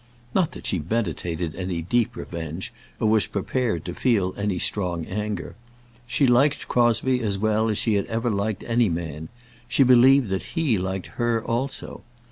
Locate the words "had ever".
7.93-8.31